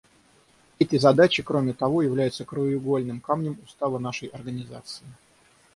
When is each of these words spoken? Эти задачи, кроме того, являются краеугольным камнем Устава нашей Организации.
Эти 0.79 0.97
задачи, 0.97 1.43
кроме 1.43 1.73
того, 1.73 2.01
являются 2.01 2.43
краеугольным 2.43 3.21
камнем 3.21 3.59
Устава 3.63 3.99
нашей 3.99 4.29
Организации. 4.29 5.05